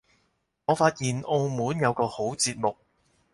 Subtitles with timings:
[0.65, 2.75] 我發現澳門有個好節目